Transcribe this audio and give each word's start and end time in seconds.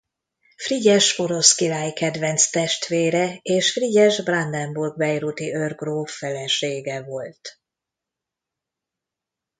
Frigyes 0.55 1.15
porosz 1.15 1.55
király 1.55 1.93
kedvenc 1.93 2.49
testvére 2.49 3.39
és 3.41 3.71
Frigyes 3.71 4.23
brandenburg–bayreuthi 4.23 5.53
őrgróf 5.55 6.11
felesége 6.17 7.03
volt. 7.03 7.59